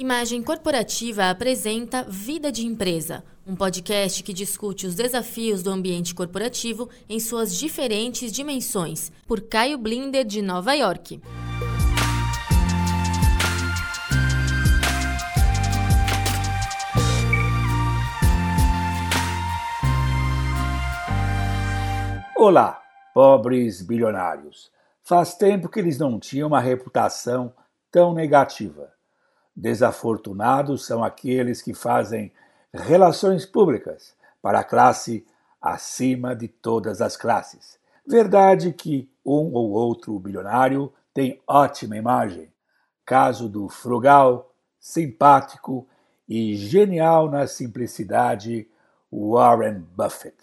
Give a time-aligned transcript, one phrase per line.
[0.00, 6.88] Imagem Corporativa apresenta Vida de Empresa, um podcast que discute os desafios do ambiente corporativo
[7.06, 11.20] em suas diferentes dimensões, por Caio Blinder, de Nova York.
[22.34, 22.82] Olá,
[23.12, 24.72] pobres bilionários.
[25.02, 27.52] Faz tempo que eles não tinham uma reputação
[27.92, 28.98] tão negativa.
[29.60, 32.32] Desafortunados são aqueles que fazem
[32.72, 35.26] relações públicas para a classe
[35.60, 37.78] acima de todas as classes.
[38.06, 42.50] Verdade que um ou outro bilionário tem ótima imagem.
[43.04, 45.86] Caso do frugal, simpático
[46.26, 48.66] e genial na simplicidade
[49.12, 50.38] Warren Buffett.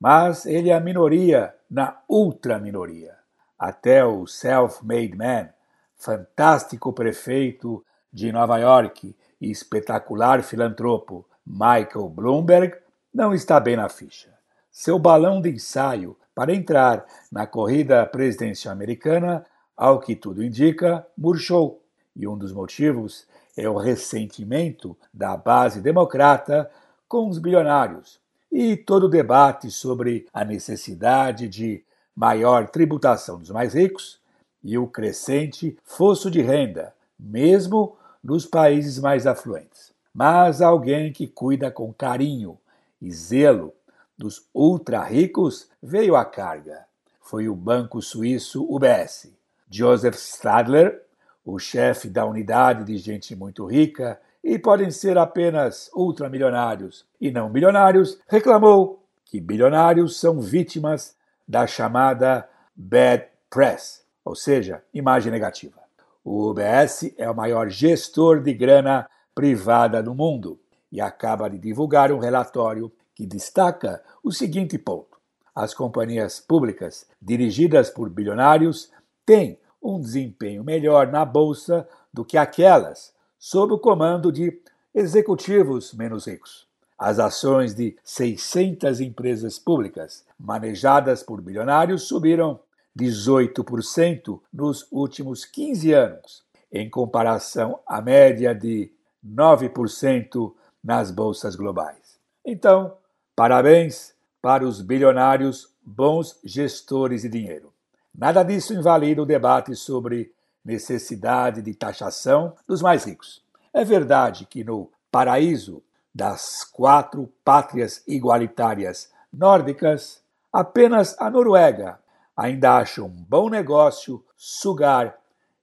[0.00, 3.18] Mas ele é a minoria na ultra minoria.
[3.58, 5.50] Até o self-made man,
[5.94, 12.76] fantástico prefeito de Nova York e espetacular filantropo Michael Bloomberg
[13.12, 14.28] não está bem na ficha.
[14.70, 19.44] Seu balão de ensaio para entrar na corrida presidencial americana,
[19.76, 21.82] ao que tudo indica, murchou.
[22.14, 26.70] E um dos motivos é o ressentimento da base democrata
[27.08, 28.20] com os bilionários
[28.50, 31.82] e todo o debate sobre a necessidade de
[32.14, 34.20] maior tributação dos mais ricos
[34.62, 39.92] e o crescente fosso de renda, mesmo nos países mais afluentes.
[40.14, 42.58] Mas alguém que cuida com carinho
[43.00, 43.72] e zelo
[44.16, 46.84] dos ultra ricos veio à carga.
[47.20, 49.32] Foi o banco suíço UBS.
[49.70, 51.02] Joseph Stadler,
[51.44, 57.50] o chefe da unidade de gente muito rica, e podem ser apenas ultramilionários e não
[57.50, 65.81] bilionários, reclamou que bilionários são vítimas da chamada bad press, ou seja, imagem negativa.
[66.24, 72.12] O UBS é o maior gestor de grana privada do mundo e acaba de divulgar
[72.12, 75.18] um relatório que destaca o seguinte ponto:
[75.54, 78.90] as companhias públicas dirigidas por bilionários
[79.26, 84.62] têm um desempenho melhor na bolsa do que aquelas sob o comando de
[84.94, 86.68] executivos menos ricos.
[86.96, 92.60] As ações de 600 empresas públicas manejadas por bilionários subiram
[92.98, 98.92] 18% nos últimos 15 anos, em comparação à média de
[99.24, 102.18] 9% nas bolsas globais.
[102.44, 102.96] Então,
[103.36, 107.72] parabéns para os bilionários bons gestores de dinheiro.
[108.14, 110.32] Nada disso invalida o debate sobre
[110.64, 113.42] necessidade de taxação dos mais ricos.
[113.72, 115.82] É verdade que no paraíso
[116.14, 121.98] das quatro pátrias igualitárias nórdicas, apenas a Noruega
[122.36, 125.18] ainda acha um bom negócio sugar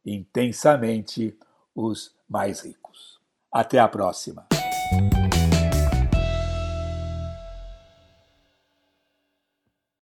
[0.06, 1.38] intensamente
[1.76, 3.20] os mais ricos.
[3.52, 4.48] Até a próxima.